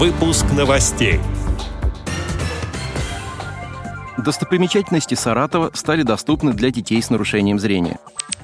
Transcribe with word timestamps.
Выпуск 0.00 0.46
новостей. 0.56 1.20
Достопримечательности 4.16 5.14
Саратова 5.14 5.72
стали 5.74 6.04
доступны 6.04 6.54
для 6.54 6.70
детей 6.70 7.02
с 7.02 7.10
нарушением 7.10 7.58
зрения. 7.58 7.98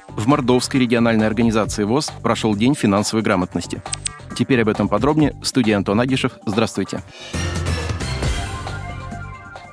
В 0.09 0.27
Мордовской 0.27 0.79
региональной 0.79 1.25
организации 1.25 1.83
ВОЗ 1.83 2.13
прошел 2.21 2.55
День 2.55 2.75
финансовой 2.75 3.23
грамотности. 3.23 3.81
Теперь 4.37 4.61
об 4.61 4.69
этом 4.69 4.87
подробнее. 4.87 5.35
Студия 5.41 5.77
Антон 5.77 5.99
Агишев. 5.99 6.33
Здравствуйте. 6.45 6.99
Здравствуйте. 6.99 7.66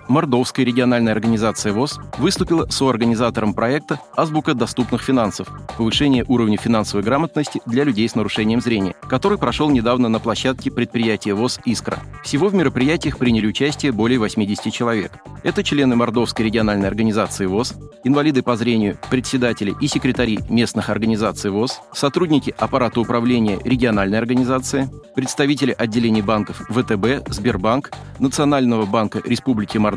Мордовская 0.08 0.66
региональная 0.66 1.12
организация 1.12 1.72
ВОЗ 1.72 1.98
выступила 2.18 2.66
соорганизатором 2.68 3.54
проекта 3.54 4.00
«Азбука 4.14 4.54
доступных 4.54 5.02
финансов. 5.02 5.48
Повышение 5.78 6.24
уровня 6.28 6.58
финансовой 6.58 7.02
грамотности 7.02 7.62
для 7.66 7.84
людей 7.84 8.08
с 8.08 8.14
нарушением 8.14 8.60
зрения», 8.60 8.94
который 9.08 9.38
прошел 9.38 9.70
недавно 9.70 10.08
на 10.08 10.20
площадке 10.20 10.70
предприятия 10.70 11.32
ВОЗ 11.32 11.58
«Искра». 11.64 11.98
Всего 12.22 12.48
в 12.48 12.54
мероприятиях 12.54 13.18
приняли 13.18 13.46
участие 13.46 13.92
более 13.92 14.18
80 14.18 14.72
человек. 14.72 15.12
Это 15.42 15.62
члены 15.62 15.96
Мордовской 15.96 16.44
региональной 16.44 16.88
организации 16.88 17.46
ВОЗ, 17.46 17.74
инвалиды 18.04 18.42
по 18.42 18.56
зрению, 18.56 18.98
председатели 19.10 19.74
и 19.80 19.88
секретари 19.88 20.38
местных 20.48 20.90
организаций 20.90 21.50
ВОЗ, 21.50 21.80
сотрудники 21.92 22.54
аппарата 22.58 23.00
управления 23.00 23.58
региональной 23.64 24.18
организации, 24.18 24.90
представители 25.14 25.74
отделений 25.76 26.22
банков 26.22 26.60
ВТБ, 26.68 27.28
Сбербанк, 27.28 27.90
Национального 28.18 28.86
банка 28.86 29.20
Республики 29.24 29.78
Мордовия 29.78 29.93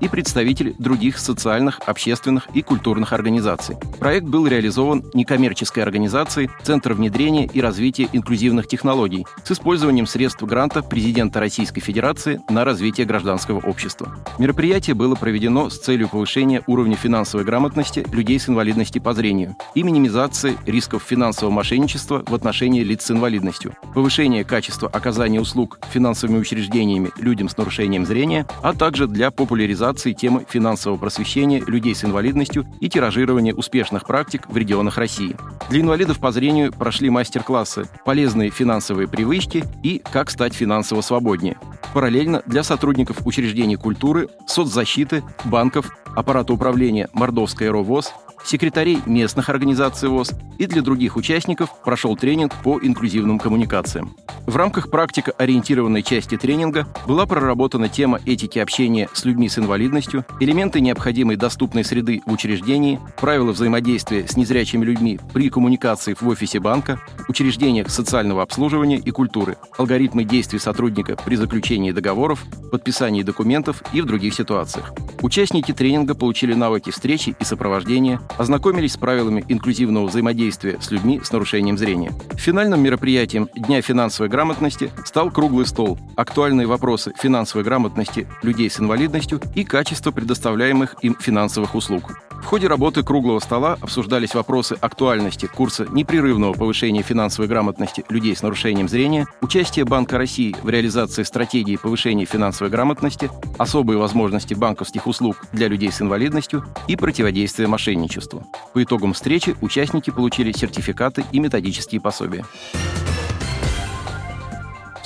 и 0.00 0.08
представители 0.08 0.74
других 0.78 1.18
социальных, 1.18 1.80
общественных 1.86 2.48
и 2.54 2.62
культурных 2.62 3.12
организаций. 3.12 3.76
Проект 3.98 4.26
был 4.26 4.46
реализован 4.46 5.04
некоммерческой 5.14 5.82
организацией 5.82 6.50
Центр 6.62 6.92
внедрения 6.92 7.46
и 7.46 7.60
развития 7.60 8.08
инклюзивных 8.12 8.66
технологий 8.66 9.26
с 9.44 9.52
использованием 9.52 10.06
средств 10.06 10.42
гранта 10.42 10.82
президента 10.82 11.40
Российской 11.40 11.80
Федерации 11.80 12.40
на 12.48 12.64
развитие 12.64 13.06
гражданского 13.06 13.60
общества. 13.60 14.16
Мероприятие 14.38 14.94
было 14.94 15.14
проведено 15.14 15.70
с 15.70 15.78
целью 15.78 16.08
повышения 16.08 16.62
уровня 16.66 16.96
финансовой 16.96 17.44
грамотности 17.44 18.04
людей 18.12 18.38
с 18.38 18.48
инвалидностью 18.48 19.02
по 19.02 19.14
зрению 19.14 19.56
и 19.74 19.82
минимизации 19.82 20.56
рисков 20.66 21.02
финансового 21.02 21.52
мошенничества 21.54 22.24
в 22.26 22.34
отношении 22.34 22.82
лиц 22.82 23.04
с 23.04 23.10
инвалидностью, 23.10 23.74
повышения 23.94 24.44
качества 24.44 24.88
оказания 24.88 25.40
услуг 25.40 25.78
финансовыми 25.92 26.38
учреждениями 26.38 27.10
людям 27.18 27.48
с 27.48 27.56
нарушением 27.56 28.06
зрения, 28.06 28.46
а 28.62 28.74
также 28.74 29.06
для 29.06 29.27
популяризации 29.30 30.12
темы 30.12 30.44
финансового 30.48 30.98
просвещения 30.98 31.62
людей 31.66 31.94
с 31.94 32.04
инвалидностью 32.04 32.66
и 32.80 32.88
тиражирования 32.88 33.54
успешных 33.54 34.06
практик 34.06 34.48
в 34.48 34.56
регионах 34.56 34.98
России. 34.98 35.36
Для 35.70 35.80
инвалидов 35.80 36.18
по 36.18 36.32
зрению 36.32 36.72
прошли 36.72 37.10
мастер-классы 37.10 37.88
«Полезные 38.04 38.50
финансовые 38.50 39.08
привычки» 39.08 39.64
и 39.82 40.02
«Как 40.12 40.30
стать 40.30 40.54
финансово 40.54 41.00
свободнее». 41.00 41.58
Параллельно 41.94 42.42
для 42.46 42.62
сотрудников 42.62 43.26
учреждений 43.26 43.76
культуры, 43.76 44.28
соцзащиты, 44.46 45.22
банков, 45.44 45.90
аппарата 46.14 46.52
управления 46.52 47.08
Мордовской 47.12 47.70
РОВОЗ, 47.70 48.12
секретарей 48.44 49.00
местных 49.06 49.48
организаций 49.48 50.08
ВОЗ 50.08 50.32
и 50.58 50.66
для 50.66 50.82
других 50.82 51.16
участников 51.16 51.70
прошел 51.84 52.16
тренинг 52.16 52.52
по 52.62 52.78
инклюзивным 52.80 53.38
коммуникациям. 53.38 54.16
В 54.46 54.56
рамках 54.56 54.90
практико-ориентированной 54.90 56.02
части 56.02 56.36
тренинга 56.36 56.86
была 57.06 57.26
проработана 57.26 57.88
тема 57.88 58.18
этики 58.26 58.58
общения 58.58 59.08
с 59.12 59.24
людьми 59.24 59.48
с 59.48 59.58
инвалидностью, 59.58 60.24
элементы 60.40 60.80
необходимой 60.80 61.36
доступной 61.36 61.84
среды 61.84 62.22
в 62.26 62.32
учреждении, 62.32 62.98
правила 63.20 63.52
взаимодействия 63.52 64.26
с 64.26 64.36
незрячими 64.36 64.84
людьми 64.84 65.20
при 65.32 65.50
коммуникации 65.50 66.16
в 66.18 66.26
офисе 66.26 66.60
банка, 66.60 67.00
учреждениях 67.28 67.90
социального 67.90 68.42
обслуживания 68.42 68.96
и 68.96 69.10
культуры, 69.10 69.58
алгоритмы 69.76 70.24
действий 70.24 70.58
сотрудника 70.58 71.16
при 71.24 71.36
заключении 71.36 71.92
договоров, 71.92 72.44
подписании 72.72 73.22
документов 73.22 73.82
и 73.92 74.00
в 74.00 74.06
других 74.06 74.34
ситуациях. 74.34 74.92
Участники 75.20 75.72
тренинга 75.72 76.14
получили 76.14 76.54
навыки 76.54 76.90
встречи 76.90 77.36
и 77.38 77.44
сопровождения, 77.44 78.20
ознакомились 78.38 78.92
с 78.94 78.96
правилами 78.96 79.44
инклюзивного 79.48 80.06
взаимодействия 80.06 80.47
с 80.50 80.90
людьми 80.90 81.20
с 81.22 81.32
нарушением 81.32 81.78
зрения. 81.78 82.12
Финальным 82.34 82.82
мероприятием 82.82 83.48
Дня 83.54 83.82
финансовой 83.82 84.28
грамотности 84.28 84.90
стал 85.04 85.30
круглый 85.30 85.66
стол 85.66 85.98
«Актуальные 86.16 86.66
вопросы 86.66 87.12
финансовой 87.18 87.64
грамотности 87.64 88.26
людей 88.42 88.70
с 88.70 88.80
инвалидностью 88.80 89.40
и 89.54 89.64
качество 89.64 90.10
предоставляемых 90.10 90.96
им 91.02 91.16
финансовых 91.18 91.74
услуг». 91.74 92.27
Ходе 92.48 92.66
работы 92.66 93.02
круглого 93.02 93.40
стола 93.40 93.76
обсуждались 93.78 94.34
вопросы 94.34 94.78
актуальности 94.80 95.44
курса 95.44 95.84
непрерывного 95.90 96.54
повышения 96.54 97.02
финансовой 97.02 97.46
грамотности 97.46 98.06
людей 98.08 98.34
с 98.34 98.40
нарушением 98.40 98.88
зрения, 98.88 99.26
участие 99.42 99.84
Банка 99.84 100.16
России 100.16 100.56
в 100.62 100.70
реализации 100.70 101.24
стратегии 101.24 101.76
повышения 101.76 102.24
финансовой 102.24 102.70
грамотности, 102.70 103.30
особые 103.58 103.98
возможности 103.98 104.54
банковских 104.54 105.06
услуг 105.06 105.44
для 105.52 105.68
людей 105.68 105.92
с 105.92 106.00
инвалидностью 106.00 106.64
и 106.86 106.96
противодействие 106.96 107.68
мошенничеству. 107.68 108.46
По 108.72 108.82
итогам 108.82 109.12
встречи 109.12 109.54
участники 109.60 110.08
получили 110.08 110.50
сертификаты 110.52 111.26
и 111.32 111.40
методические 111.40 112.00
пособия. 112.00 112.46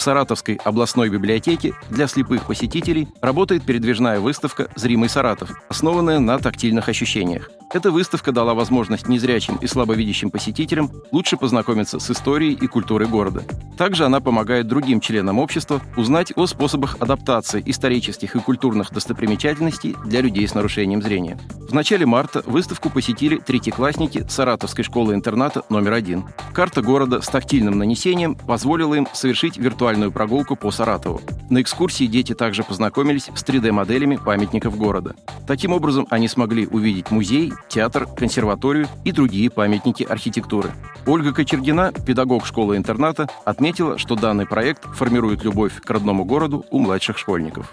Саратовской 0.03 0.57
областной 0.65 1.09
библиотеке 1.09 1.75
для 1.89 2.07
слепых 2.09 2.47
посетителей 2.47 3.09
работает 3.21 3.63
передвижная 3.63 4.21
выставка 4.21 4.69
«Зримый 4.75 5.09
Саратов», 5.09 5.51
основанная 5.69 6.19
на 6.19 6.39
тактильных 6.39 6.89
ощущениях. 6.89 7.51
Эта 7.73 7.91
выставка 7.91 8.33
дала 8.33 8.53
возможность 8.53 9.09
незрячим 9.09 9.57
и 9.57 9.67
слабовидящим 9.67 10.31
посетителям 10.31 10.91
лучше 11.11 11.37
познакомиться 11.37 11.99
с 12.01 12.11
историей 12.11 12.53
и 12.53 12.67
культурой 12.67 13.09
города. 13.09 13.45
Также 13.79 14.05
она 14.05 14.21
помогает 14.21 14.67
другим 14.67 15.01
членам 15.01 15.39
общества 15.39 15.81
узнать 15.97 16.33
о 16.37 16.47
способах 16.47 16.97
адаптации 17.01 17.63
исторических 17.65 18.37
и 18.37 18.41
культурных 18.41 18.91
достопримечательностей 18.91 19.97
для 20.05 20.21
людей 20.21 20.47
с 20.47 20.55
нарушением 20.55 21.01
зрения. 21.01 21.39
В 21.73 21.75
начале 21.75 22.05
марта 22.05 22.43
выставку 22.45 22.91
посетили 22.91 23.39
третьеклассники 23.39 24.27
Саратовской 24.29 24.85
школы-интерната 24.85 25.63
номер 25.71 25.95
один. 25.95 26.27
Карта 26.53 26.83
города 26.83 27.23
с 27.23 27.29
тактильным 27.29 27.79
нанесением 27.79 28.35
позволила 28.35 28.95
им 28.95 29.09
совершить 29.15 29.57
виртуальную 29.57 30.13
прогулку 30.13 30.55
по 30.55 30.71
Саратову. 30.71 31.23
На 31.49 31.63
экскурсии 31.63 32.05
дети 32.05 32.35
также 32.35 32.63
познакомились 32.63 33.31
с 33.35 33.43
3D-моделями 33.43 34.17
памятников 34.17 34.77
города. 34.77 35.15
Таким 35.47 35.73
образом, 35.73 36.07
они 36.11 36.29
смогли 36.29 36.67
увидеть 36.67 37.11
музей, 37.11 37.55
театр, 37.71 38.07
консерваторию 38.07 38.87
и 39.05 39.11
другие 39.11 39.49
памятники 39.49 40.03
архитектуры. 40.03 40.73
Ольга 41.07 41.33
Кочергина, 41.33 41.91
педагог 42.07 42.45
школы-интерната, 42.45 43.31
отметила, 43.47 43.97
что 43.97 44.15
данный 44.15 44.45
проект 44.45 44.85
формирует 44.95 45.43
любовь 45.43 45.81
к 45.81 45.89
родному 45.89 46.27
городу 46.27 46.67
у 46.71 46.79
младших 46.81 47.17
школьников. 47.17 47.73